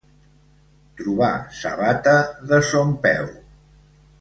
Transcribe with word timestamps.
Trobar 1.01 1.35
sabata 1.59 2.17
de 2.53 2.59
son 2.71 2.89
peu. 3.05 3.25